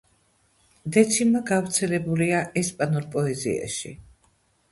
[0.95, 3.93] დეციმა გავრცელებულია ესპანურ პოეზიაში.